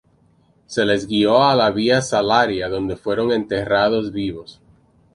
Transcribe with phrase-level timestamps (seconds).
[0.75, 4.59] Se les guió a la Vía Salaria donde fueron enterrados vivos.